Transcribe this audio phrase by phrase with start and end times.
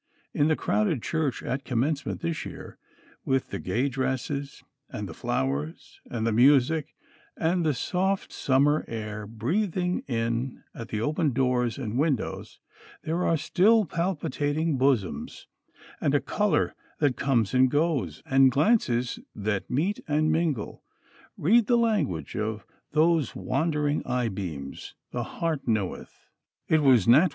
[0.33, 2.79] In the crowded church at Commencement this year,
[3.23, 6.95] with the gay dresses and the flowers and the music
[7.37, 12.59] and the soft summer air breathing in at the open doors and windows,
[13.03, 15.45] there are still palpitating bosoms,
[16.01, 20.83] and a color that comes and goes, and glances that meet and mingle
[21.37, 26.25] "read the language of those wandering eye beams the heart knoweth."
[26.67, 27.29] It was "Nat.